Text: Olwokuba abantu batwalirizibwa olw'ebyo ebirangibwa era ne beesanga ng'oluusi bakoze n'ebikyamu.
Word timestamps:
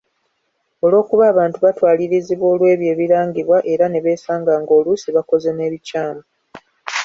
Olwokuba 0.85 1.23
abantu 1.33 1.57
batwalirizibwa 1.65 2.45
olw'ebyo 2.53 2.87
ebirangibwa 2.93 3.57
era 3.73 3.85
ne 3.89 3.99
beesanga 4.03 4.53
ng'oluusi 4.61 5.07
bakoze 5.15 5.49
n'ebikyamu. 5.53 6.23